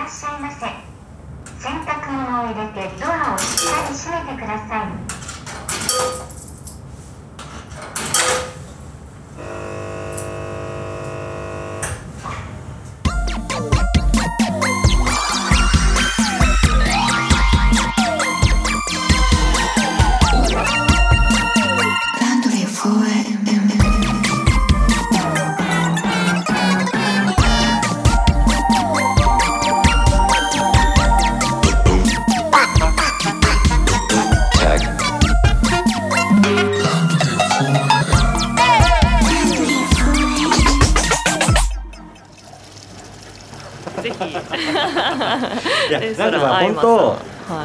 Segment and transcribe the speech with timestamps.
[0.00, 0.64] らっしゃいませ。
[1.62, 4.88] 洗濯物を入れてドアをしっかり閉めてくださ
[6.26, 6.29] い。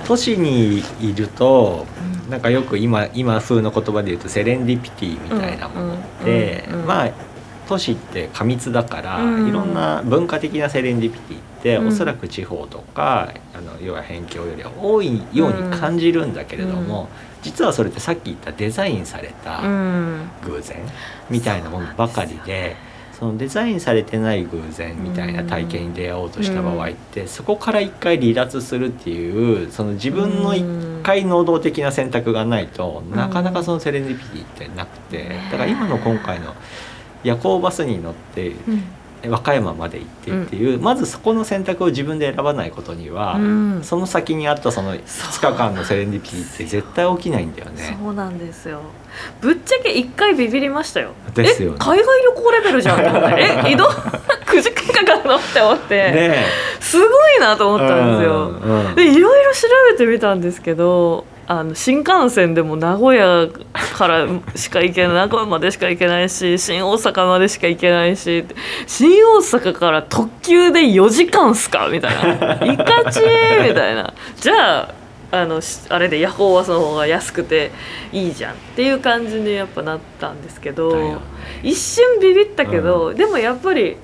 [0.06, 1.86] 都市にいると
[2.30, 7.12] なんかよく今今風の言葉で言うとセレンディピティみたいなものでうんうんうんまあ
[7.68, 9.50] 都市って過密だから、うん。
[9.50, 11.88] いろんな文化的なセレンディピティって、うん。
[11.88, 17.10] おそらく地方とかあの要は辺境よりは多いように感じるんだけれども、
[17.42, 20.30] 実はそれってさっき言ったデザインされたうん。
[20.44, 20.78] 偶然
[21.30, 22.76] みたいなものばかりで。
[23.18, 30.66] そのデザインされてない偶然みたいな体験に出会おうとした場合って、そこから一回離脱するっていうその自分の一
[31.04, 33.16] 回能動的な選択がないと、うん。
[33.16, 35.30] なかなかそのセレンディピティってなくて。
[35.52, 36.56] だから今の今回の
[37.24, 38.84] 夜行バスに乗ってうん
[39.30, 43.84] 和歌山まで行ってっていう、まずそこの選択を自分で選ばないことには、うん。
[43.84, 47.98] その先にあったその2日間のセレンディピティって絶対起きないんだよね。
[48.02, 48.82] そうなんですよ。
[49.42, 51.12] ぶっちゃけ一回ビビりましたよ。
[51.34, 51.78] ですよね。
[51.80, 53.62] え海外旅行レベルじゃんって思って。
[53.68, 56.46] え 移動9時間かかるのって思って、ね
[56.80, 58.96] すごいなと思ったんですよ、うんうん。
[58.96, 63.48] でいろいろ調べてみたんですけどあの新幹線でも名古屋
[63.96, 68.46] からしか行けない名古屋までしか行けないし新大阪までしか行けないし
[68.88, 71.88] 新大阪から特急で4時間っすか？
[71.90, 74.14] みたいな「いかちー」みたいな。
[74.38, 74.94] じゃあ
[75.32, 77.72] あのしあれで夜行バスの方が安くて
[78.12, 78.54] いいじゃん。
[78.54, 81.20] っていう感じにやっぱなったんですけど、
[81.62, 83.98] 一瞬ビビったけど、でもやっぱり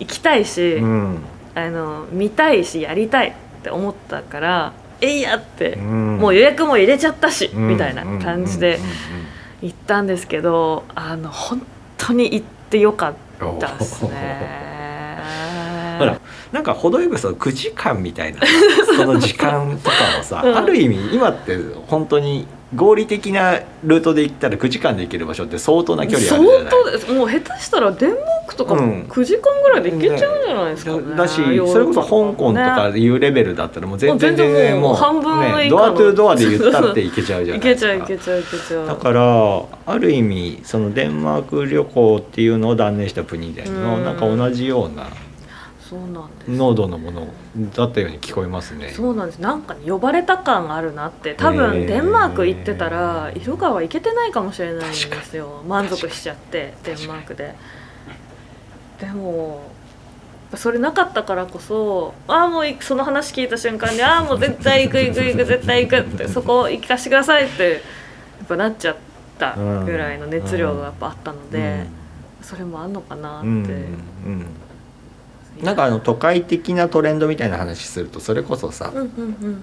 [0.00, 1.18] 行きたいし、うん。
[1.54, 3.32] あの見たいしやりたいっ
[3.62, 6.16] て思ったからえいやって、うん。
[6.18, 7.68] もう予約も入れちゃったし、うん。
[7.68, 8.78] みたいな感じで
[9.62, 11.62] 行ったんですけどあの本
[11.96, 13.14] 当に行ってよかっ
[13.60, 14.56] たですね。
[15.98, 16.20] ほら
[16.52, 18.40] なんか程よくその9時間みたいな
[18.96, 20.56] その時間とかもさ、うん。
[20.56, 26.72] ある意味今って本当に合理的なルートで行ったら9時間で行ける場所って相当な距離あ相るじゃない。
[26.84, 27.12] 当です。
[27.12, 28.80] もう下手したらデンマークとかうん。
[28.80, 38.86] も9時間ぐらいで行けちゃうんじゃないですかね、だだしそれこそ香港とかねいうレベルだったらもう全然もう全然もう半分ね、ドアトゥドアで言ったって行けちゃうじゃない行けちゃですかう行けちゃう行けちゃう。
[38.86, 44.04] だからある意味そのデンマーク旅行っていうのを断念したプニデンのうん。
[44.04, 45.08] なんか同じような
[45.88, 46.50] そうなんです。
[46.50, 47.28] 濃度のもの
[47.76, 48.88] だったように聞こえますね。
[48.88, 49.38] そうなんです。
[49.38, 51.34] なんかね呼ばれた感があるなって。
[51.34, 55.62] 多分デンマーク行ってたら色川行けてないかもしれないんですよ。
[55.68, 57.54] 満足しちゃってデンマークで
[59.00, 59.62] でも
[60.54, 67.78] それなかったからこそああもういその話聞いた瞬間にああもう絶対行く行く行く絶対行くって そこ行かしてくださいってや
[68.44, 68.96] っぱなっちゃっ
[69.38, 71.86] たぐらいの熱量がやっぱあったので、
[72.42, 74.46] それもあんのかなって、うんうんうん
[75.62, 78.92] なんかあの都会的なトレンドみたいな話するとそれこそさ、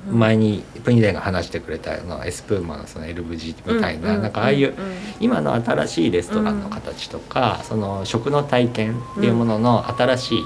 [0.09, 4.73] 前にプニデンが話してくれたあのエスプーマのその LVG みたいな、なんかああいう
[5.19, 10.43] 今の新しいレストランの形とか、その食の体験っていうものの新しい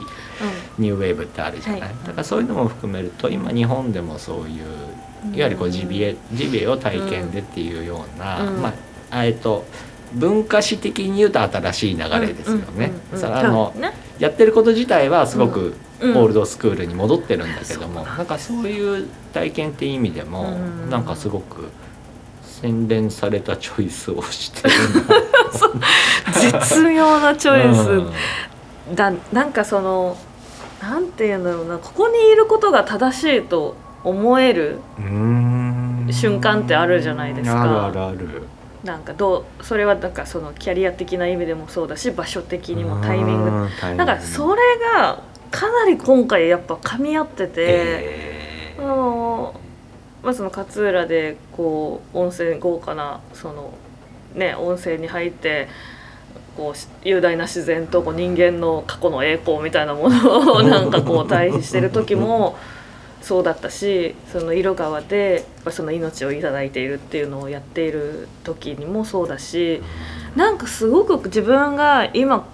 [0.77, 1.89] ニューウェーブってあるじゃない、はい。
[2.05, 4.65] だからそういうのも含めると今日本でもそういう
[5.25, 5.35] うん。
[5.35, 8.61] いわゆるこうジビエジビエを体験でっていうような、うん。
[8.61, 8.73] ま
[9.09, 9.65] あえっと
[10.13, 12.91] 文化史的に言うと新しい流れですよね。
[13.23, 16.17] あのねやってること自体はすごくうん。
[16.17, 20.43] オールドスクールに戻ってるんだけども、なんかそういう体験って意味でも、
[20.83, 20.89] うん。
[20.91, 21.69] なんかすごく
[22.43, 24.73] 洗練されたチョイスをしてる
[26.33, 27.89] 絶妙なチなョイス、
[28.89, 28.95] うん。
[28.95, 30.17] だなんかその
[30.81, 31.77] なんていうんだろうな。
[31.79, 34.79] ここにいることが正しいと思える
[36.11, 37.61] 瞬間ってあるじゃないですか。
[37.61, 38.43] あるあるある
[38.87, 43.69] なんかどうそれはなんかそのキャリア的な意味でもそうだし場所的にもタイミング。
[43.95, 44.61] なんかそれ
[44.95, 49.59] がかなり今回やっぱ噛み合ってて、えあの
[50.23, 53.73] まあ、その勝浦でこう温泉豪華なその
[54.35, 55.67] ね温泉に入って
[56.55, 62.55] こうし雄大な自然とこう人間の過去の栄光みたいなものを なんかこう対比してる時も
[63.21, 69.81] そうだったしその色川でその命をいただいているっていうのをやっている時にもそうだし
[70.35, 72.47] なんかすごく自分が今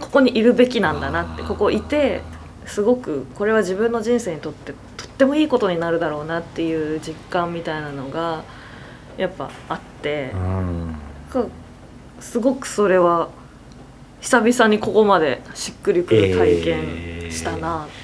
[0.00, 2.22] ここにいるべきなんだなってここいて
[2.66, 8.42] すごくこれは自分の人生にとってとってもいいことになるだろうなっていう実感みたいなのが
[9.16, 10.32] やっぱあって
[12.20, 13.28] すごくそれは
[14.20, 18.03] 久々にここまでしっくりくる体験したなって、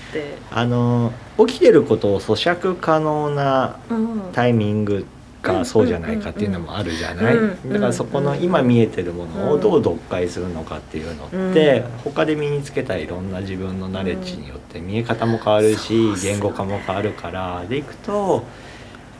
[0.50, 1.12] あの
[1.46, 4.20] 起きてることを咀嚼可能なうん。
[4.32, 5.06] タイミング
[5.42, 7.72] かそうじゃないかっていうのもあるじゃない、うん。
[7.72, 12.12] だからそこの今見えてるものをどう読解するのかっていうのって、うん。
[12.12, 17.64] 他で身につけたいろんな自分のナレッジによって見え方も変わるし、言語化も変わるから。
[17.68, 18.44] でいくと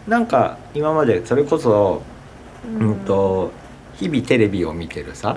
[0.07, 2.03] なんか今までそれこそ、
[2.65, 3.53] うん、と
[4.01, 5.37] 日々テレビを見てるさ、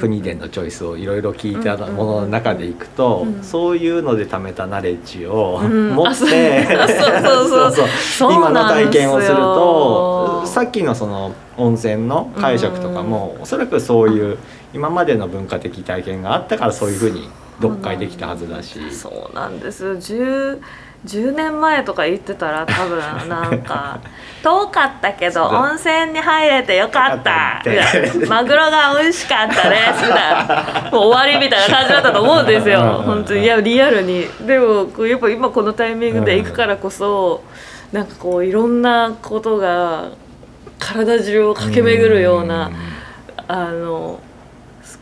[0.00, 3.42] プニデンのチョイスをいろいろ聞いたものの中でいくと、うん。
[3.44, 5.90] そういうので貯めたナレッジをうん。
[5.94, 7.88] 持って、あそうそうそう。
[8.18, 14.38] そう今の体験をするとさっきのその温泉の解釈とかも、おそらくそういう
[14.72, 17.28] 今までの文化的体験があったからそういうふうに
[17.62, 18.90] 読解できたはずだし。
[18.90, 19.96] そうなんです
[21.06, 22.98] 10 10年前とか言ってたら多分
[23.28, 24.00] なんか
[24.42, 27.62] 遠かったけど温泉に入れてよかった
[28.28, 30.90] マグロが美味しかったですみたいな。
[30.92, 33.02] もう終わりみたいな感じだったと思うんですよ。
[33.06, 33.42] 本当に。
[33.42, 34.28] いやリアルに。
[34.40, 37.42] でもやっぱ今このタイミングで行くからこそ
[37.92, 40.08] なんかこういろんなことが
[40.78, 42.70] 体中を駆け巡るような
[43.48, 44.20] あの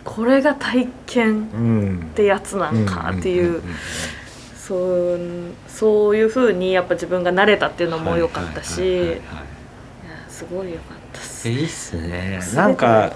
[0.04, 2.06] これが体験うん。
[2.12, 3.60] ってやつなんかっていう。
[4.72, 5.20] そう
[5.69, 9.20] そういうふうにやっぱ自分が慣れたっていうのも良かったし、
[10.28, 11.48] すごい良かったっす。
[11.48, 12.40] えいいっすね。
[12.54, 13.12] なんか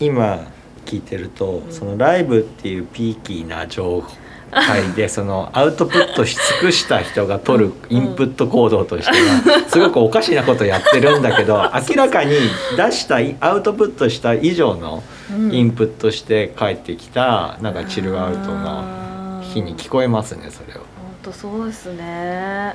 [0.00, 0.46] 今
[0.86, 1.72] 聞いてると、うん。
[1.72, 4.04] そのライブっていうピーキーな状
[4.50, 11.56] 態で そのアウトプットし尽くした人が取るインプット行動としてはすごくおかしなことやってるんだけど
[11.88, 12.36] 明らかに
[12.76, 15.52] 出したいアウトプットした以上のうん。
[15.52, 20.85] インプットして帰ってきたなんかチルアウトなあー日に聞こえますねそれを。
[21.26, 22.74] 本当そうですね。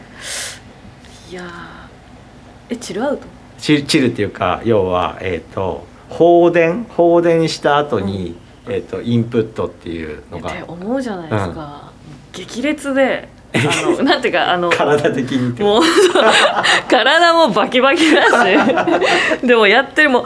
[1.30, 3.24] いやーえチルアウト？
[3.58, 6.84] チチルっていうか要は、えー、と放電？
[6.84, 8.36] 放電した後に、
[8.68, 11.94] えー、とインプットっていうのがって思うじゃないですか。
[12.34, 13.58] 激烈であ
[13.90, 15.84] の なんていうかあの体的にもう
[16.90, 18.58] 体もバキバキだし
[19.48, 20.26] でもやってるも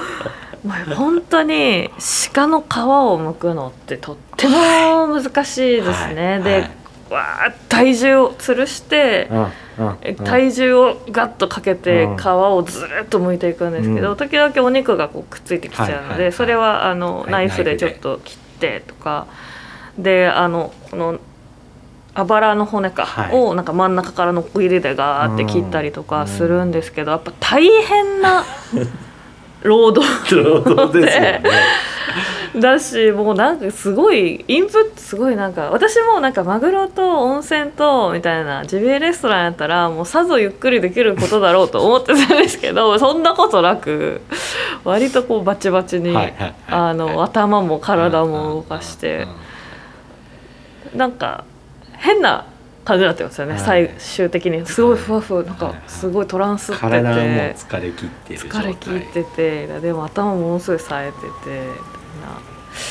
[0.64, 1.92] うもう本当に
[2.34, 6.42] 鹿の皮を剥くのってとっても難しいですね。
[6.44, 6.72] で、はいはい
[7.16, 9.30] わー体重を吊るして、
[10.24, 14.18] 体重をガッとかけてうん皮をずーっと剥いていくんですけど、うん。
[14.18, 19.28] 時々お肉がこうくっついてきちゃうので、それはあの、はいナイフでちょっと切ってとか
[19.98, 21.20] であのこの
[22.14, 23.36] あばらの骨か、はい。
[23.36, 28.44] をなんか真ん中からのこぎりでガーって切ったりとかするんですけど、やっぱ大変な
[29.64, 31.44] 労働 労働でね。
[32.62, 44.22] だしもうなんかすごいインプットすごいなんか私もなんかマグロと温泉とみたいなジビエレストランやったらもうさぞゆっくりできることだろうと思ってたんですけど そんなことなく
[44.84, 46.16] 割とこうバチバチに、
[46.70, 49.28] あの頭も体も動かして
[50.94, 51.44] なんか
[51.94, 52.46] 変な
[52.86, 53.62] 感じだったんですよね、はい。
[53.62, 54.64] 最終的に。
[54.66, 56.88] すごいふわふわなんかすごいトランスってて。
[56.88, 62.40] 疲れ切って疲れ切っててでも頭もものすごい冴えててな。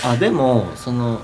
[0.05, 1.21] あでもその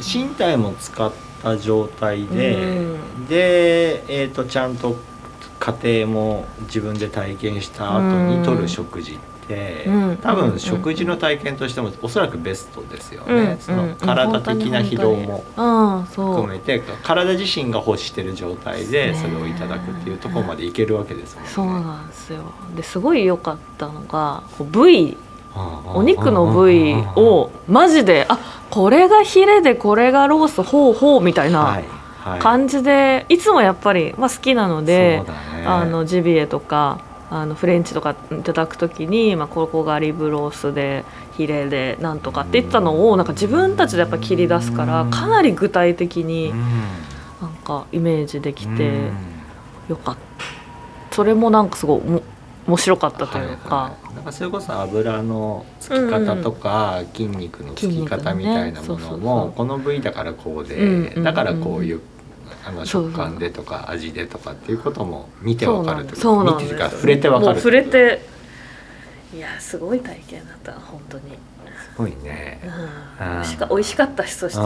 [0.00, 1.12] 身体も使っ
[1.42, 3.26] た状態で、うん。
[3.26, 4.96] で、えー、とちゃんと
[5.60, 8.00] 家庭も自分で体験した後
[8.36, 10.16] にとる食事って、うん。
[10.16, 10.50] 多うん。
[10.50, 13.58] 分食事の体験としてもおそらくベストですよね、うん。
[13.58, 15.44] その体的な疲労も
[16.06, 19.14] 含めて体自身が欲してる状態でね。
[19.14, 21.50] それをいただくっていうところまでいけるわけですもんね。
[21.50, 22.44] そうなんですよ。
[22.74, 25.16] ですごい良かったのがこう部位
[25.56, 28.38] おお肉の部位をマジであ
[28.70, 31.84] これがヒレでこれがロースほうほうみたいなはい
[32.18, 32.40] はい。
[32.40, 35.66] 感じでいつもやっぱり、まあ、好きなのでね。
[35.66, 41.04] あのジビエとかあのフレンチとかいただく時に、まあ、ここがリブロースで
[41.36, 46.60] ヒレでなんとかって言ったのをなんか自分たちでやっぱ切り出すからかなり具体的にうん。
[47.42, 49.12] なんかイメージできてうん。
[49.88, 51.14] よかった。
[51.14, 52.00] それもなんかすごい
[52.66, 62.00] 面白かったというか、はいはいなんかそれこそ油のつき方とか、筋肉のつき方みたいなものもうこの部位だからこうで、うんうんだからこういう
[62.64, 68.22] あの食感でとか味でとかっていうことも見てわかるとなんですそうなんです見てるか触れてわかる触れて
[69.34, 71.36] いやすごい体験だった本当に、
[71.94, 72.60] すごいね。
[73.38, 74.64] うん、しか美味しかったしそして。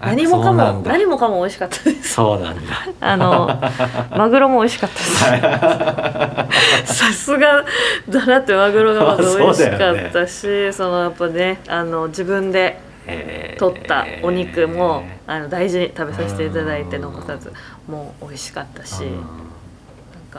[0.00, 2.14] 何もかも何もかも美味しかったです。
[2.14, 2.62] そうなんだ。
[3.00, 3.60] あの
[4.16, 6.48] マグロも美味しかったで
[6.86, 6.94] す。
[6.98, 7.64] さすが
[8.08, 13.58] だなってマグロがまず美味しかったしそ,、のやっぱねあの自分でえー。
[13.58, 17.52] 取ったお肉もあの大事に食べさせていただいて残さず
[17.86, 19.00] もう美味しかったし。
[19.02, 19.12] なん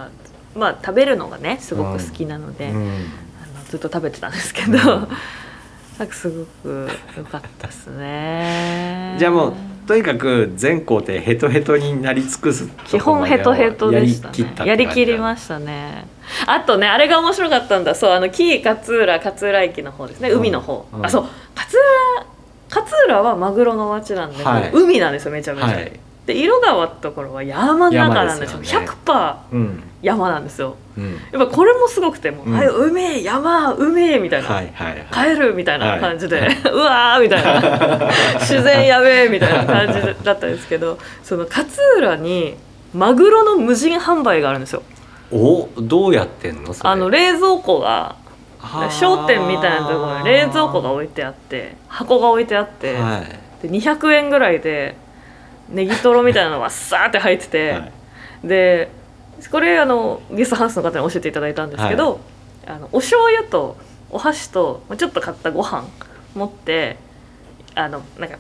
[0.08, 0.10] か
[0.54, 2.76] まあ食べるのがねすごく好きなので、うん。
[2.78, 5.08] あのずっと食べてたんですけど、
[5.98, 9.16] なんかすごく良かったですね。
[9.18, 9.54] じゃあもう
[9.88, 14.70] とにかく全工程ヘトヘトになり尽くす基本ヘトヘトでしたね。
[14.70, 16.08] やりきりまししたね。
[16.48, 17.96] あとねあれが面白かったんだ。
[17.96, 20.32] そうあの紀伊勝浦勝浦駅の方ですね。
[20.32, 21.06] 海の方、うん。
[21.06, 21.26] あそう。
[21.56, 21.80] 勝
[22.20, 24.72] 浦勝浦はマグロの町なんで、はい。
[24.74, 28.60] 海なんですよめちゃめちゃ、はいで色川ところは山の中なんですよ。
[28.64, 28.88] 山ですよね。
[29.06, 30.76] 100%うん山なんですよ。
[30.98, 31.14] うん。
[31.14, 32.54] やっぱこれもすごくてもう、うん。
[32.54, 35.36] はい海山海みたいな、はいはいはい。
[35.36, 38.10] 帰るみたいな感じで、は うわーみたいな。
[38.40, 41.68] 自然やべえみたいな感じだったんですけどその勝
[41.98, 42.56] 浦に
[42.94, 44.82] マグロの無人販売があるんですよ。
[45.32, 48.16] おどうやってんのあの冷蔵庫が
[48.60, 53.24] はあ商店みたいなところに冷蔵庫が置いてあって箱が置いてあって、は
[53.64, 53.68] い。
[53.68, 54.96] で200円ぐらいで
[55.70, 57.80] ネギトロみたいなのがさーって入ってて、は
[58.44, 58.48] い。
[58.48, 58.90] で
[59.52, 62.20] これあのゲストハウスの方に教えていただいたんですけど、
[62.66, 63.78] あのお醤油と
[64.10, 65.88] お箸とまあちょっと買ったご飯
[66.36, 66.98] 持って
[67.74, 68.38] あのなんか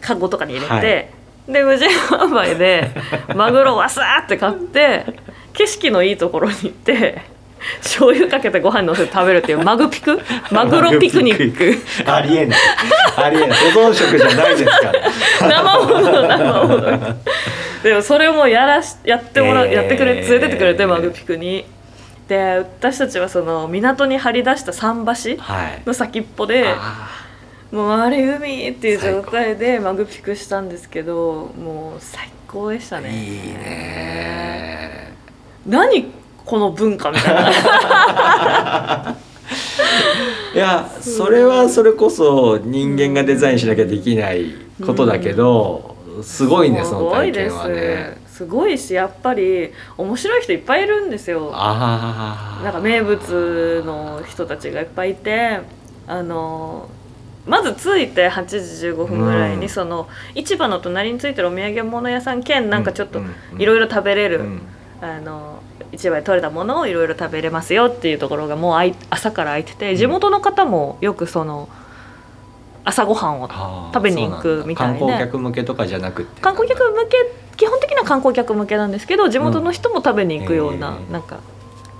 [0.00, 1.08] カゴとかに入れて、はい。
[1.52, 2.90] で無人販売で
[3.34, 5.06] マグロわさーって買って
[5.52, 7.22] 景色のいいところに行って
[7.82, 10.20] 醤油かけてご飯にのせて食べるっていう マグピク？
[10.50, 12.10] マグロピクニック。
[12.10, 12.58] ありえない。
[13.16, 13.72] ありえない。
[13.72, 14.92] 保存食じゃないですから。
[15.62, 17.16] 生もの生もの
[17.82, 19.72] でもそれもやらしやってもら、えー。
[19.74, 21.64] やってくれ連れてってくれてマグピクに。
[22.28, 25.04] で私たちはその港に張り出した桟
[25.36, 25.82] 橋はい。
[25.84, 27.08] の先っぽであ
[27.72, 33.08] もう周り海っていう状態でマグピクしたんですけどもう最高でしたね。
[33.08, 35.12] ーいいね。
[35.66, 39.16] 何この文化みたいな。
[40.52, 44.54] いやそれはそれこそ人間がデザインしなきゃできない
[44.84, 48.18] ことだけど、すごいねその体験はね。
[48.26, 51.50] すごいしやっぱり面白い人いっぱいいるんですよ。
[51.52, 55.60] ああなんか名物の人たちがいっぱいいて
[56.06, 56.88] あの
[57.46, 58.56] まず着いて8時
[58.88, 59.68] 15分ぐらいに、うん。
[59.68, 63.60] その市場の隣についてるお土産物屋さん兼なんかちょっとうんうん。
[63.60, 64.62] いろいろ食べれる、うん。
[65.02, 65.59] あの
[65.92, 71.68] 市場で取れたものをいろいろ食べれますよっていうところがもうあい朝から空いてて地元の方もよくその
[72.84, 73.48] 朝ごはんを
[73.92, 74.98] 食べに行くみたいな。
[74.98, 77.16] 観光客向けとかじゃなくて観光客向け
[77.56, 81.40] 基本的には観光客向けなんですけど地元の人も食べに行くような、うんなんか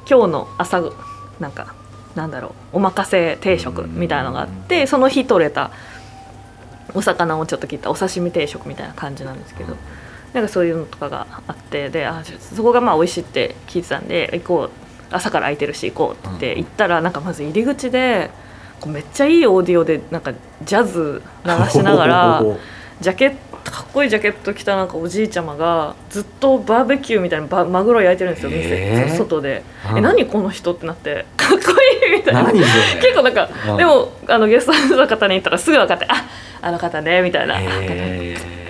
[0.08, 0.82] 今日の朝
[1.38, 1.74] なんか
[2.16, 5.70] なんだろうお任せ定食みたいなのがあって、その日取れた
[6.94, 9.76] お魚をちょっと切ったお刺身定食みたいな感じなんですけど、
[10.32, 14.70] なんかそういうのとかがあってであそこがまあ美味しいって聞いてたんで行こう
[15.10, 18.30] 朝から空いてるし行こうって言ったら、なんかまず入り口で
[18.80, 20.32] こうめっちゃいいオーディオでなんか
[20.64, 22.44] ジャズ流しながら。
[23.00, 23.34] ジャケッ
[23.64, 29.98] トかっこいいジャケット着たなんかおじいちゃまがずっとバーベキューみたいなバマグロ焼いてるんですよ店、えー外で、うん。
[29.98, 31.56] え何この人ってなってかっこ
[32.04, 32.44] いいみたいな。
[32.52, 33.76] 結構なんか、うん。
[33.78, 36.26] でもあのゲストハウスの方に言ったらすぐ分かってあ
[36.60, 37.58] あの方ねみたいな、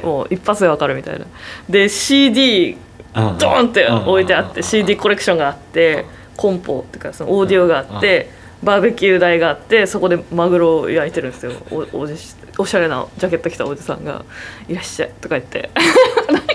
[0.03, 1.27] もう一発で分かるみたいな
[1.69, 2.77] で CD
[3.15, 6.05] ドーンって置いてあって CD コレクションがあって
[6.37, 8.31] コンポっていうかそのオーディオがあって
[8.63, 12.15] バーベキュー台があってそこでマグロを焼いてるんですよおおじ
[12.59, 14.25] おしゃれなジャケット着たおじさんが
[14.69, 15.71] 「いらっしゃい」とか言って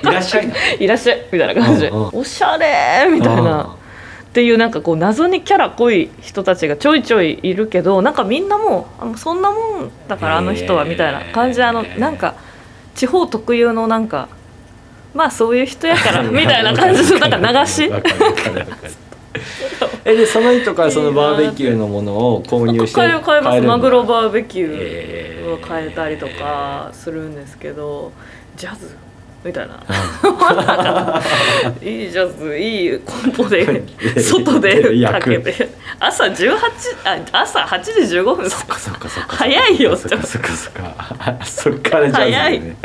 [0.01, 3.75] いらっしゃい「いらっしゃい」みたいな感じで「おしゃれ」みたいな。
[4.25, 12.35] っていうなんかこう謎にキャラ濃い人たちがちょいちょいいるけどなんかみんなもうあもうそんなもんだからあの人はみたいな感じであのなんか
[12.95, 14.29] 地方特有のなんか
[15.13, 17.87] まあそういう人やから みたいな感じのなんか流し。
[17.89, 18.91] わかるわかるわかる。
[20.05, 23.57] えでその人からそのバーベキューのものを購入して買える買えます。
[23.57, 23.67] るの？
[23.69, 28.11] マグロバーベキューを買えたりとかするんですけど
[28.55, 28.95] ジャズ
[29.45, 29.75] みたいな。
[31.81, 33.83] いいジャズいいコンポで
[34.17, 35.69] 外でかけて。
[35.99, 36.57] 朝18
[37.05, 38.49] あ朝8時15分。
[38.49, 39.35] そっかそっかそっか。
[39.37, 41.37] 早いよそっかそっかそっか。
[41.45, 42.59] そっからじゃあ早い。
[42.59, 42.75] ね。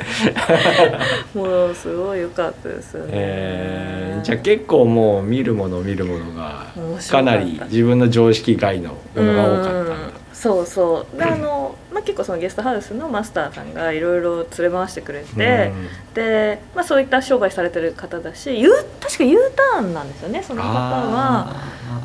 [1.35, 6.67] もうすごい良かったですよね、えーじゃあ結構もう見るもの見るものが
[7.11, 11.19] かなり自分の常識外のものが多かったそうそう。
[11.19, 15.71] であの、まあ、結構そのゲストハウスのマスターさんがいろいろ連れ回してくれて、
[16.15, 18.71] で、まあ、そういった商売されてる方だし U
[19.01, 19.39] 確か U
[19.75, 21.55] ターンなんですよねその方は。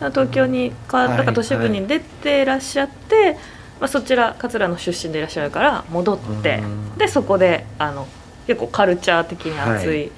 [0.10, 1.10] 東京にかはい。
[1.18, 3.38] なんか都市部に出てらっしゃって、
[3.80, 6.98] まあ、そちら桂の出身でいらっしゃるから戻ってうん。
[6.98, 8.06] でそこであの
[8.48, 10.12] 結構カルチャー的に熱い、はい。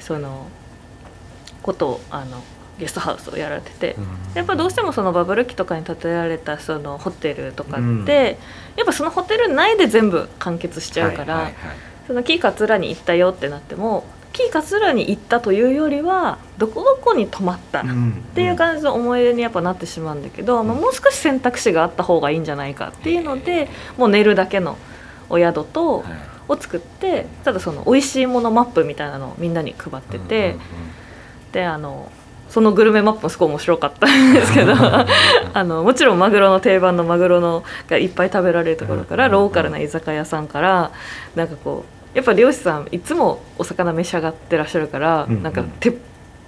[0.00, 0.48] その
[1.62, 2.42] ことをあの
[2.80, 4.06] ゲストハウスをやられててうん。
[4.34, 8.06] やっぱどうしてもそのバブル期とかに建てられたそのホテルとかって、うん。
[8.06, 8.34] や
[8.82, 11.76] っぱそのホテル内で全部完結しちゃうから、はいはいはい。
[12.06, 17.86] そのキー勝浦に行ったよってなってもキー勝浦に行ったというよりはどこどこに泊まったっっ
[18.34, 24.76] ていう感じの思い出にやっぱなってしまうんだけど、まあ、もう少し選択肢があった方がいいんじゃないかっていうのでもう寝るだけの
[25.28, 26.04] お宿とはい。
[26.50, 30.56] を作ってただその美味しいものマップみたいなのをみんなに配ってて、
[31.52, 32.10] であの
[32.50, 34.72] そのグルメマップもすごい面白かったんですけど
[35.54, 40.90] あのもちろんマグロの定番のマグロのがいっぱい食べられるところからローカルな居酒屋さんから
[41.36, 45.42] なんかこうやっぱ漁師さんいつもお魚召し上がってらっしゃるから、うんうん。
[45.44, 45.96] なんかて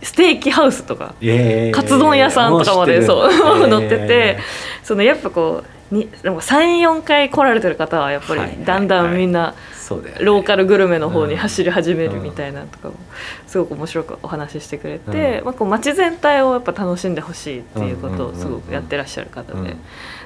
[0.03, 3.37] ステーキハウスとかえーカツ丼屋さんとかまでもそう知
[3.87, 4.39] っててて
[4.83, 8.67] そのやっぱこうに34回来られてる方はやっぱりはいはいはい。
[8.67, 10.25] だんだんみんなそうだよね。
[10.25, 12.95] ローカルグルメの方に走り始めるみたいなとかも
[13.47, 15.45] すごく面白くお話ししてくれて、うん。
[15.45, 19.77] まあ、こう街全体をやっぱ楽しんでほしいっていうことをすごくやってらっしゃる方で、うん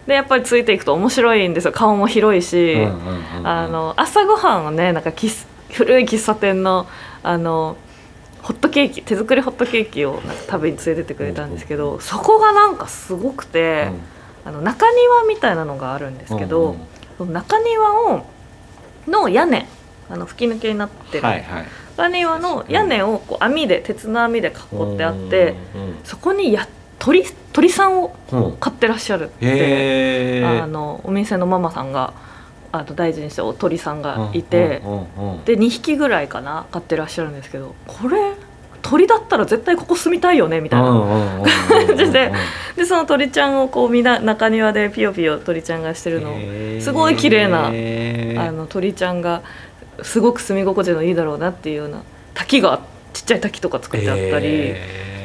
[0.06, 1.72] でやっぱりついていくと面白いんですよ。
[1.72, 2.76] 顔も広いし、
[3.42, 6.86] 朝ごはんをねなんか喫古い喫茶店の
[7.24, 7.76] あの
[8.40, 13.90] ホットケーキ手作りホットケーキをなんか食べに連れてってくれたんですけど、そこがなんかすごくて、
[14.44, 16.78] あの中庭みたいなのがあるんですけど、うんうん。
[17.18, 18.26] その中庭を
[19.06, 19.66] の屋根
[20.08, 21.66] あの吹き抜けになってる、はいはい。
[21.96, 25.54] 中庭の屋根をこう網で鉄の網で囲ってあって、
[26.04, 28.14] そこにや鳥鳥さんを
[28.60, 32.12] 飼ってらっしゃるって、あのお店のママさんが
[32.70, 34.82] あの大事にしてるお鳥さんがいて、
[35.44, 38.34] で2匹ぐらいかな飼ってらっしゃるんですけどこれ
[38.88, 41.42] 鳥だったら絶対ここ住みたいよねみたいな、
[41.86, 42.32] 感じで
[42.76, 49.42] でその鳥ちゃんをこうみな中庭でピヨピヨ鳥ちゃんがしてるのをすごい綺麗なあの鳥ちゃんが
[50.02, 52.02] すごく住み心地のいいだろうなっていうような
[52.34, 52.80] 滝が
[53.12, 55.15] ちっちゃい滝とか作ってあったり、へ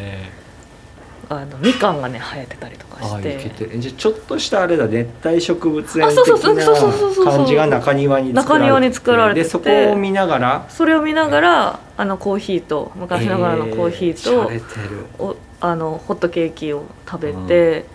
[1.32, 3.52] あのみかんがね生えてたりとかして。
[3.78, 8.34] じゃあちょっとしたあれだ熱帯植物園的な感じが中庭に作られてて。
[8.34, 9.44] 中庭に作られてて。
[9.46, 10.66] でそこを見ながら。
[10.68, 17.86] それを見ながらあのコーヒーと昔ながらのコーヒーと、えーおあのホットケーキを食べて、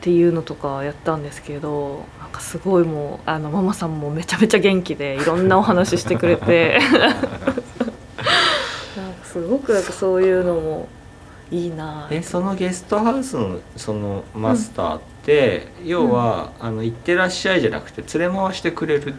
[0.00, 6.80] ていうのとかやったんですけどなんかすごいもうあのママさんもめちゃめちゃ元気でいろんなお話してくれて。
[9.36, 10.88] すごくなんかそういうのも
[11.50, 12.08] いいな。
[12.10, 19.14] えそのゲストハウスのそのマスターって、要は、あの行ってらっしゃいじゃなくて連れ回してくれる？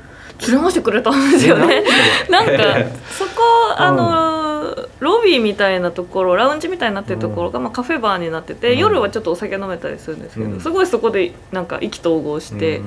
[0.47, 1.83] 連れ回してくれたんですよね。
[2.29, 3.31] なんかえそこ
[3.77, 8.77] あの、ロビーみたいなところラウンジみたいになってるところが、まあ、カフェバーになってて、うん。
[8.79, 10.59] 夜はちょっとお酒飲めたりするんですけど、うん。
[10.59, 12.81] すごいそこでなんか意気投合して、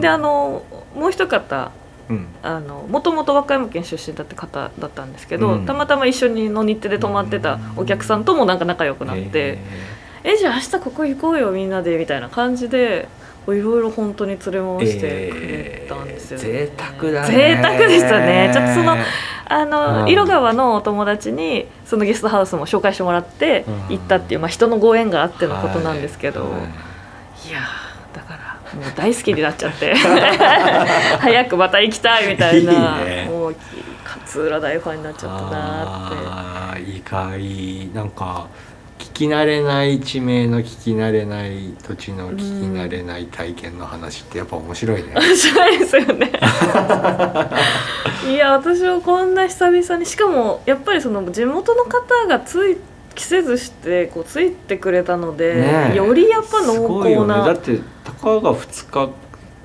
[0.00, 0.62] であの
[0.94, 1.70] もう一方
[2.08, 5.66] もともと和歌山県出身だって方だったんですけど、うん。
[5.66, 9.58] たまたま一緒にの日程で泊まってたお客さんともなんか仲良くなって
[10.24, 13.08] 「えじゃあ明日ここ行こうよみんなで」みたいな感じで
[13.48, 14.44] いろいろ本当に連れ
[14.78, 16.44] 回してくれたんですよね。
[16.46, 16.78] えー。
[16.78, 17.34] 贅沢だね。
[17.34, 18.50] 贅沢でしたね。
[18.54, 18.96] ちょっとその
[19.46, 20.08] あの、うん。
[20.08, 23.96] 色川のお友達にそのゲストハウスも紹介してもらってうん。
[23.96, 27.48] 行ったっていう、まあ、人のご縁があってのことなんですけど、はい。
[27.48, 27.83] い、やー
[28.74, 29.94] もう大好きになっちゃって
[31.20, 33.56] 早くまた行きたいみたいないいねもう
[34.26, 36.16] 勝浦大ファンになっちゃったなーって。
[36.28, 38.46] あーいいかいいなんか
[38.98, 42.42] 聞き慣れない地名の聞き慣れない土地の聞き
[42.76, 45.12] 慣れない体験の話ってやっぱ面白いね。
[45.14, 46.32] 面白いですよね
[48.28, 52.76] いや私はこんな久々にしかもやっぱりその地元の方がつい
[53.14, 57.34] 着せずしてこうついてくれたので、ねえよりやっぱす濃ごいよね。
[57.34, 59.12] 厚な、だってたかが2日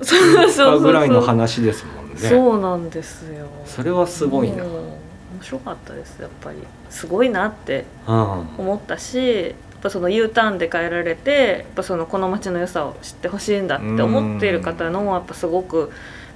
[0.02, 2.16] そうそうそう3日ぐらいの話ですもんね。
[2.16, 4.64] そうなんですよそれはすごいな。
[4.64, 6.56] 面白かったですやっぱり
[6.90, 8.14] すごいなってうん。
[8.58, 15.90] 思ったしやっぱその U ターンで帰られてやっぱそのこの街の良さを知ってほしいんだって思っている方のやっぱすごく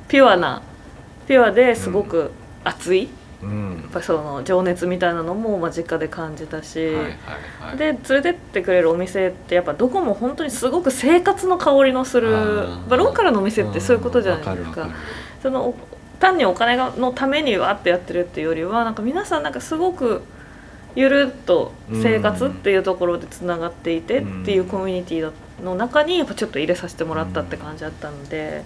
[0.08, 0.62] ピュアな
[1.28, 2.30] ピュアですごく
[2.64, 3.08] 熱い、や
[3.44, 3.84] うん。
[3.88, 7.04] っぱその情熱みたいなのも間近で感じたし、はいはい
[7.60, 7.76] はい。
[7.76, 12.30] で連れてってくれるお店ってやっぱどこも本当にすごく生活の香りのする
[12.88, 14.80] まあローカルのお店ってそういうことじゃないですか。
[14.80, 15.02] わるわる。
[15.42, 15.76] そのお
[16.20, 20.22] 単にお金がのためにわってやってるっていうよりはなんか皆さんなんかすごく
[20.94, 28.64] ゆるっと生活っていうところでつながっていてっていうコミュニティの中にやっぱちょっと入れさせてもらったって感じだったので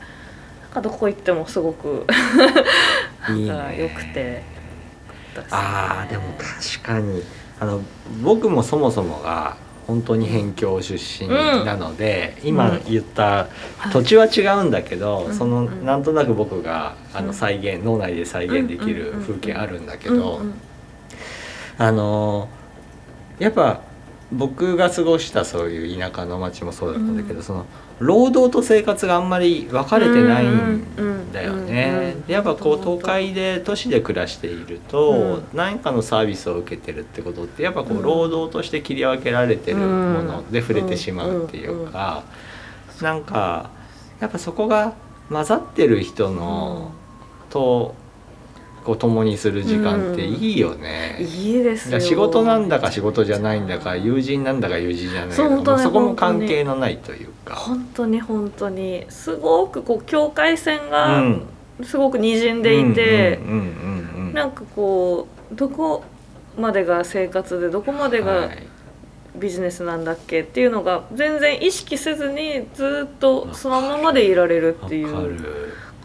[0.62, 2.06] なんかどこ行ってもすごく
[3.34, 3.82] いいなんかね。
[3.82, 4.18] 良くて。
[4.30, 4.57] よか
[5.40, 5.58] ったですね。
[5.60, 7.22] あーでも確かに。
[7.60, 7.80] あの
[8.22, 13.48] 僕もそもそもが本当に辺境出身なので、今言った
[13.92, 15.34] 土地は違うんだけど、うん。
[15.34, 15.84] そのうん。
[15.84, 17.26] なんとなく僕があうん。
[17.28, 20.54] の再現脳内で再現できる風景あるんだけど、うんうん。
[21.78, 22.48] あの
[23.38, 23.80] やっぱ
[24.30, 27.66] 僕が過ごしたそういう田舎の町もそうだったんだけど、その
[27.98, 32.16] 労働と生活があんまり分かれてないんだよね。
[32.26, 35.44] でやっぱこう東海で都市で暮らしていると、うん。
[35.54, 42.22] 何かのサービスを受けてるってことってやっぱこう労働として切り分けられてるもので触れてしまうっていうか、
[43.00, 43.70] なんか
[44.20, 44.92] やっぱそこが
[45.30, 46.92] 混ざってる人の、
[47.48, 47.94] と
[48.88, 51.18] こう共にする時間っていいよね。
[51.20, 52.00] いいですよ。
[52.00, 57.54] 仕事なんだか仕事じゃないんだか友人なんだか友人じゃないそそこも関係のないというか。
[57.54, 59.04] 本当に本当に。
[59.10, 61.42] すごくこう境界線うがん。
[61.82, 66.02] すごく滲んでいて、うんうんうんうんうんなんかこうどこ
[66.58, 68.66] までが生活でどこまでがはい。
[69.36, 75.28] ビジネスなんだっけっていうのが全然意識せずにずっとそのままでいられるっていう。
[75.28, 75.44] る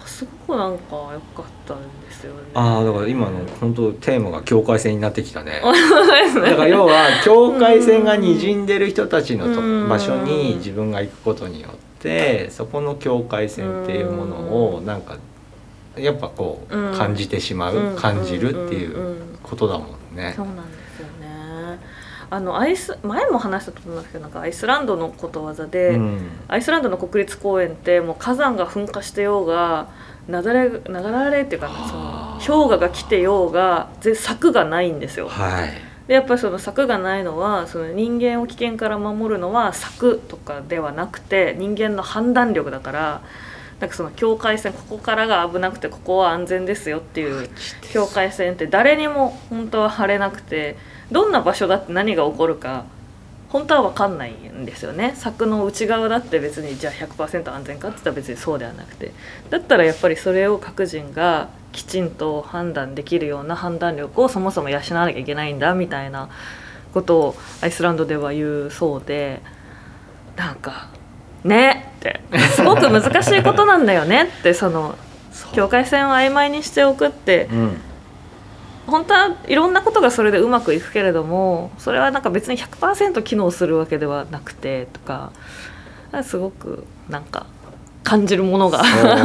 [0.05, 2.39] すごくなんか良かったんですよね。
[2.53, 5.61] ああだから今の本当テーマが境界線になってきたね。
[5.63, 9.89] だから要は境界線が滲んでる人たちのとうん。
[9.89, 14.35] 場所に自分が行くことによってそこの境界線っていうもの
[14.75, 15.17] をなんか
[15.97, 16.93] やっぱこううん。
[16.93, 20.33] 感じてしまう感じるっていうことだもんね。
[20.35, 20.82] そうなんです。
[22.33, 26.31] あのアイス前も話したと思うんですけどなんかアイスランドのことわざで、うん。
[26.47, 29.87] アイスランドの国立公園ってもう火山が噴火してようが
[30.27, 35.27] 雪崩雪崩っていうかその氷河が来てようがぜ柵がないんですよ。
[35.27, 35.73] はい。
[36.07, 43.21] でやっぱりその柵がないのはその人間を危険から守るのは柵とかではなくて人間の判断力だから
[43.79, 47.47] なんかその境界線ここからが危なくてここは安全ですよっていう。
[47.91, 50.77] 境界線って誰にも本当は張れなくて
[51.11, 52.85] どんな場所だって何が起こるか
[53.49, 55.13] 本当は分かんないんですよね。
[55.15, 59.11] 柵の内側だって別にじゃあ100%安全かって言ったら別にそうではなくて。
[59.51, 66.29] だったらやっぱりそれを各人がきちんと判断できるような判断力をそもそも養わなきゃいけないんだみたいな
[66.95, 69.41] ことをアイスランドでは言うそうで。
[70.35, 70.89] なんか
[71.43, 72.21] ねって。
[72.55, 74.95] すごく難しいことなんだよねってその
[75.53, 77.81] 境界線を曖昧にしておくってうん
[78.87, 85.31] 本当はいろんなことがそれでうまくいくけれどもそれはなんか別に100%機能するわけではなくてとか
[86.23, 87.45] すごくなんか
[88.03, 88.81] 感じるものが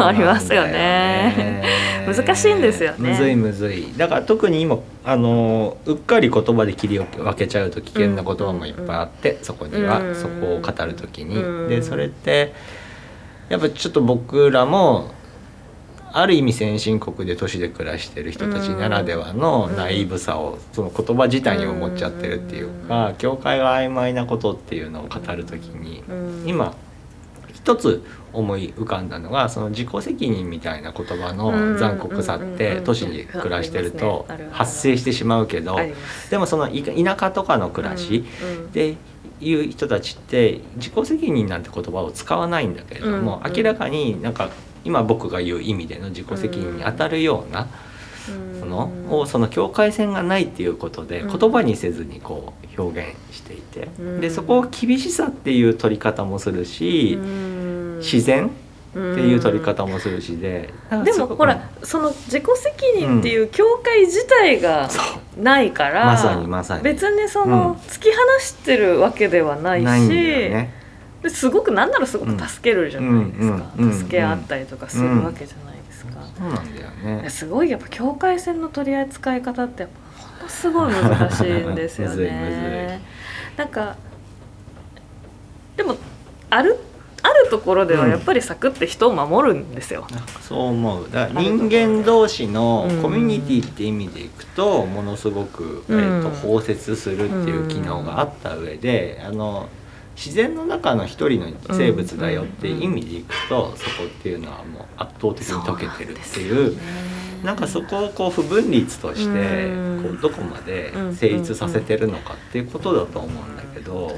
[0.07, 1.65] ありますよね。
[2.07, 3.11] 難しいんですよね。
[3.11, 3.93] むずいむずい。
[3.97, 10.15] だから特に今あのうっかり言葉で切り分けちゃうと危険な言葉もいっぱいあって、そこには、うん。
[10.15, 11.69] そこを語る時に、うん。
[11.69, 12.55] でそれって
[13.49, 15.11] やっぱちょっと僕らも
[16.13, 26.45] ある意味先進国で都市で暮らしてる人たちならではのナイーブさをその言葉自体に思っちゃってるっていうか境界が曖昧なことっていうのを語る時にうん。
[26.47, 26.75] 今
[27.55, 35.77] 一つ思い浮かんだのがその自己責任みたいな言葉の残酷さって都市に暮らしてると発生してしまうけど
[36.31, 38.25] でもそのい田舎とかの暮らし
[38.73, 38.97] で
[39.41, 43.53] いう人たちって自己責任なんて言葉を使わないんだけれどもうん。
[43.53, 44.51] 明らかになんか
[44.89, 47.69] 今僕が言う意味での自己責任に当たるような
[48.61, 51.39] ものをその境界線がないっていうことでうん。
[51.39, 54.21] 言葉にせずにこう表現していてうん。
[54.23, 57.99] でそこを厳しさっていう取り方もするしうん。
[57.99, 58.51] 自然っ
[58.93, 60.73] ていう取り方もするしで
[61.05, 64.89] でもほらその自己責任っていう境界自体が
[65.37, 66.83] ないから、まさにまさに。
[66.83, 67.73] 別にその、うん。
[67.75, 70.78] 突き放してるわけではないしないんだよね。
[71.23, 76.91] ですごくなんならすごく助けるじゃないですか、うんうんうん助け合ったりとかするわけじゃないですか、そうなんだよ
[77.23, 77.31] ね。
[77.31, 83.01] すごいやっぱ境界線の取り扱い方ってやっぱほんとすごい難しいんですよね。
[83.57, 83.97] なんか
[85.77, 85.97] でも
[86.51, 86.79] ある
[87.23, 90.07] あるところではやっぱりサクって人を守るんですよ、
[90.41, 91.11] そう思う。
[91.11, 93.03] だから人間同士のうん。
[93.03, 99.69] コミュニティって意味でいくとものすごく、うんえー、と包摂するっていう機能があった上で、あの
[100.19, 106.77] 自然の中の一人の生物だよっていう意味でいくと、そこっていうのはもう圧倒的に溶けてるっていう。
[107.45, 110.03] なんかそこをこう不分率としてうん。
[110.03, 114.13] こうどこまで成立させてるのかっていうことだと思うんだけど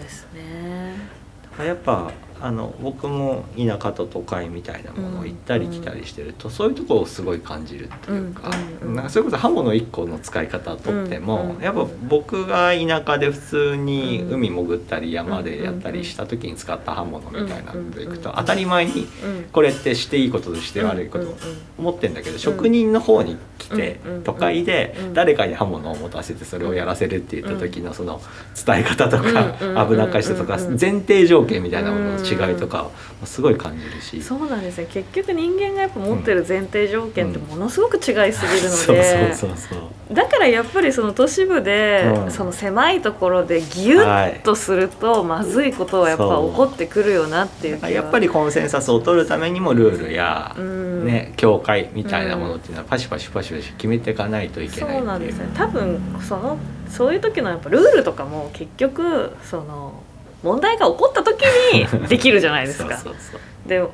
[1.63, 8.51] やっぱあの僕も田舎と都会みたいなものを行ったり来たりしてるとそういうところをすごい感じるっていうか
[8.83, 8.89] うん。
[8.89, 8.95] うん。
[8.95, 11.65] なんかそれこそ刃物1個の使い方をとってもうん。
[11.65, 19.45] やっぱ僕が田舎で普通に海潜ったり山でやったりした時に使った刃物みたいなのでいくと当たり前にうん。
[19.53, 21.31] これってしていいこととして悪いことうん。
[21.31, 21.35] うん。
[21.35, 21.39] うん。
[21.79, 22.15] 思ってん。
[22.15, 24.15] だけど職人の方に来てうん。
[24.15, 24.23] うん。
[24.23, 25.15] 都会でうん。
[25.15, 28.21] 誰かに刃物を持たせてそれをやらせるって言った時のその
[28.67, 29.79] 伝え方とかうん。
[29.79, 29.89] うん。
[29.89, 30.67] 危なっかしさとかうん。
[30.73, 30.79] うん。
[30.81, 32.91] 前提条件みたいなものを違いとか
[33.21, 39.35] もすごい感じるし、そうなんですね結局人間がやっぱ持ってる前提条件ってものすごく違いすぎるので。
[39.35, 42.31] そうそうそうだからやっぱりその都市部で、うん。
[42.33, 47.91] その狭いところでギュッとするとまずいことはやっぱ起こってくるよなっていう気が。
[47.91, 51.07] やっぱりコンセンサスを取るためにもルールや、うん。
[51.07, 55.21] ね、境界みたいなものっていうのはパシパシパシパシ決めていかないといけないそうなん。
[55.21, 60.03] ですね多分そのそういう時のやっぱルールとかも結局その
[60.43, 62.99] 問題が起こった時にできるじゃないですか。
[63.67, 63.85] で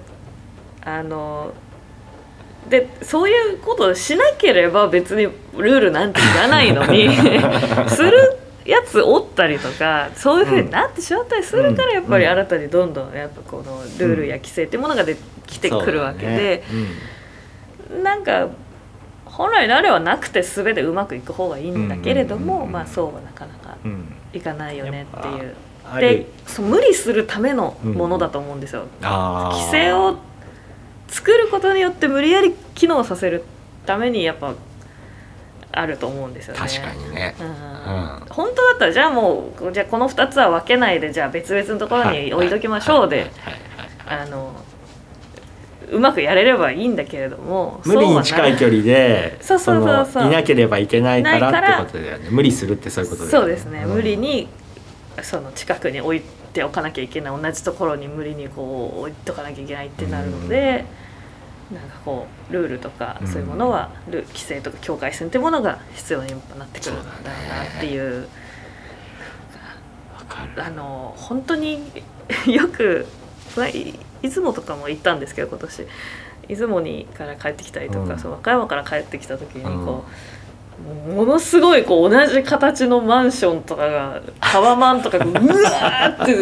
[0.82, 1.52] あの
[2.68, 5.22] でそういうことをしなければ別に
[5.56, 7.09] ルールなんていらないのに
[7.88, 12.30] するやつおったりとかそういうふうになってしまったりするからやっぱりうん。
[12.32, 16.78] 新たにどんどんやっぱこのルールや規制っていうものができてくるわけで、そう
[17.92, 18.02] だね。
[18.02, 18.48] なんか
[19.24, 23.76] 本来であればなくて全てうまくいく方がいいんだけれども、うんまあそうはなかなか
[24.32, 25.54] いかないよねっていう。
[25.92, 28.85] あでるそう無理するためのものだと思うんですよ。
[29.03, 29.57] あー。
[29.57, 30.16] 規制を
[31.09, 33.44] 作ることによって無理やり機能させる
[33.85, 34.55] ためにやっぱ
[35.72, 36.61] あると思うんですよね。
[36.61, 37.46] 確かにね、うん。
[37.46, 38.20] うん。
[38.31, 43.25] 本当だったらじゃあもうじゃあこの2つは分けないでじゃあ別々のところに置いときましょうではい。
[43.25, 43.35] はい。
[43.35, 44.18] はい。
[44.18, 44.25] はい。
[44.25, 44.53] あの
[45.90, 50.22] うまくやれればいいんだけれども無理に近い距離でそうそうそうそう。
[50.25, 52.29] のいなければいけないからってことだよね。
[52.31, 54.49] 無理するってそういうことだよそうですね、ん無理に
[55.22, 56.20] その近くに置い
[56.52, 60.85] ておかなきゃいけない同じところに無理にこう置いとかなきゃいけないってなるので、
[61.72, 68.29] なんかこうルールとかうんそういうものは、ル規制とか境界線ってものが必要になってくるんだろうなっていう。
[70.14, 70.64] わかる。
[70.64, 71.90] あの本当に
[72.46, 73.07] よく
[74.22, 75.87] 出雲とかも行ったんですけど今年。
[76.48, 78.18] 出雲にから帰ってきたりとか、うん。
[78.20, 80.11] そう和歌山から帰ってきた時にこう、
[81.14, 86.38] ものすごいこう同じ形のマンションとかがタワマンとかが うわーって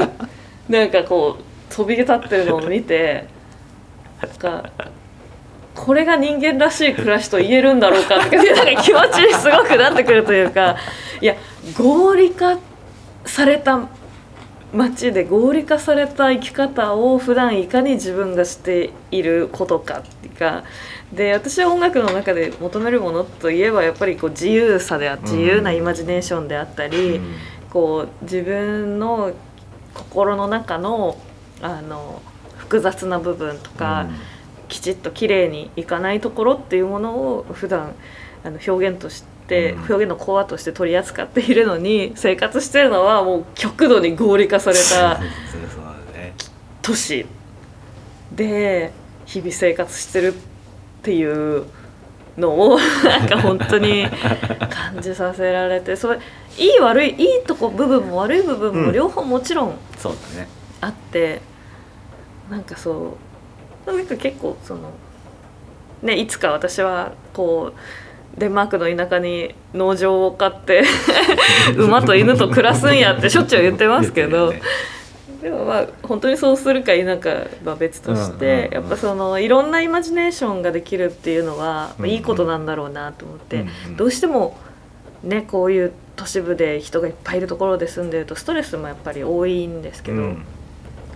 [0.68, 3.26] なんかこう飛び立ってるのを見て
[4.20, 4.70] なんか
[5.74, 10.76] これが人間らしい暮らしと言えるんだろうかってなんか気持ちにすごくなってくるというか
[11.20, 11.34] いや
[11.76, 12.58] 合理化
[13.26, 13.88] された
[14.72, 20.64] 街で合理化された生き方を普段いかに自分がしていることかっていうか
[21.14, 27.34] で私は音楽の中で求めるものといえばやっぱりこう自由さであ自由なイマジネーションであったり、うん。
[27.70, 29.32] こう自分の
[29.94, 31.18] 心の中の
[31.60, 32.22] あの
[32.56, 34.06] 複雑な部分とか、
[34.68, 37.94] きちっと綺麗にいかないところっていうものを普段
[38.44, 39.78] あの表現として、うん。
[39.80, 45.20] 表現のコアとして取り扱っているのに生活してるのはもう極度に合理化された
[46.80, 47.26] 都市
[48.32, 48.92] で
[49.26, 50.34] 日々生活してる
[51.04, 51.64] っていう
[52.38, 54.08] のを なんか本当に
[54.70, 56.18] 感じさせられてそれ
[56.56, 60.48] いい悪いいいとこ部分も悪い部分うんも両方もちろんそうだね
[60.80, 61.40] あって、
[62.50, 63.16] なんかそ
[63.86, 64.80] うなんか結構その
[66.02, 70.82] ねいつか私はこうデンマークの田舎に農場を買って
[71.76, 74.54] 馬と犬と暮らすんやってしょっちゅう言ってますけど。
[75.64, 83.64] まあ本当にそうするか否かは別として、やっぱそのいろんなイマジネーションができるっていうのは、まいいことなんだろうなと思って、
[83.96, 84.56] どうしても
[85.22, 90.44] ねこういう都市部で人がいっぱいいるところで住んでるとストレスもやっぱり多いんですけど、やっうん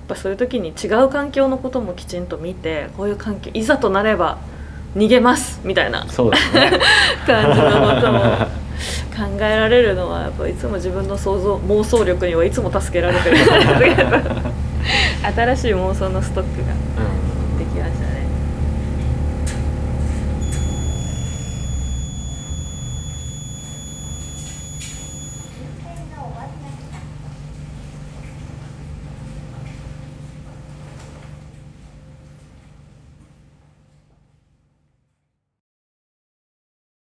[0.08, 4.38] ぱそういう時に違う環境のこともきちんと見てこういう環境いざとなれば
[4.96, 6.10] 逃げますみたいなね。
[7.26, 8.67] 感じのことも
[9.16, 13.36] 考えられるのはやっぱいつも自分の想像妄想力にはいつも助けられてる
[15.34, 16.72] 新しい妄想のストックが